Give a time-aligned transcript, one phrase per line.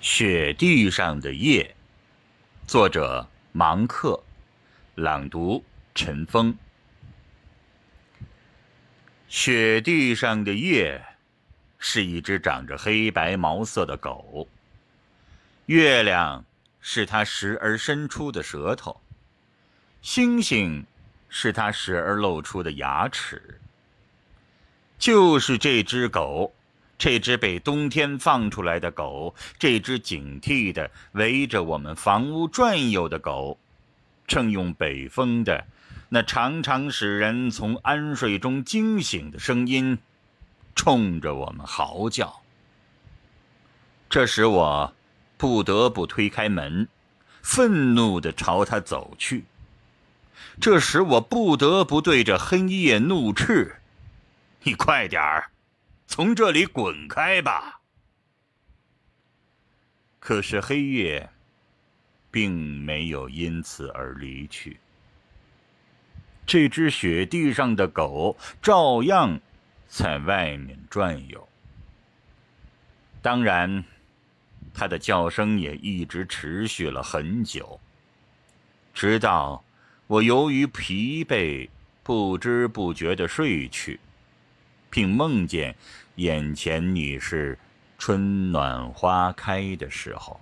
[0.00, 1.74] 雪地上的夜，
[2.68, 4.22] 作者芒克，
[4.94, 6.56] 朗读陈峰。
[9.26, 11.04] 雪地上的夜，
[11.80, 14.48] 是一只长着黑白毛色的狗。
[15.66, 16.44] 月亮
[16.80, 19.00] 是它时而伸出的舌头，
[20.00, 20.86] 星星
[21.28, 23.60] 是它时而露出的牙齿。
[24.96, 26.54] 就是这只狗。
[26.98, 33.56] 这只被冬天放出来的狗，这只警惕的围着我们房屋转悠的狗，
[34.26, 35.64] 正用北风的
[36.08, 39.98] 那常常使人从安睡中惊醒的声音，
[40.74, 42.42] 冲着我们嚎叫。
[44.10, 44.92] 这使我
[45.36, 46.88] 不得不推开门，
[47.42, 49.44] 愤怒地朝它走去。
[50.60, 53.76] 这使我不得不对着黑夜怒斥
[54.64, 55.50] ：“你快点儿！”
[56.08, 57.82] 从这里滚开吧！
[60.18, 61.28] 可是黑夜
[62.30, 64.80] 并没有因此而离去，
[66.46, 69.38] 这只雪地上的狗照样
[69.86, 71.46] 在外面转悠。
[73.20, 73.84] 当然，
[74.72, 77.78] 它的叫声也一直持续了很久，
[78.94, 79.62] 直到
[80.06, 81.68] 我由于疲惫
[82.02, 84.00] 不知不觉的睡去。
[84.90, 85.74] 并梦见
[86.16, 87.58] 眼前你是
[87.98, 90.40] 春暖花开的时候。